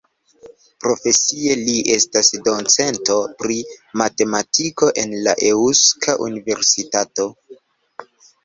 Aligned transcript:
Profesie 0.83 1.57
li 1.59 1.75
estas 1.95 2.31
docento 2.47 3.17
pri 3.43 3.59
matematiko 4.03 4.89
en 5.03 5.15
la 5.29 5.37
Eŭska 5.51 6.17
Universitato. 6.31 7.29